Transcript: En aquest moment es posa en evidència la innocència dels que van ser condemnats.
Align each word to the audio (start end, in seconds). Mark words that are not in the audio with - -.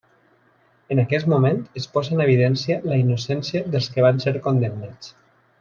En 0.95 1.01
aquest 1.03 1.29
moment 1.33 1.59
es 1.81 1.87
posa 1.97 2.15
en 2.17 2.25
evidència 2.27 2.79
la 2.93 2.99
innocència 3.05 3.63
dels 3.77 3.93
que 3.95 4.07
van 4.11 4.25
ser 4.29 4.35
condemnats. 4.51 5.15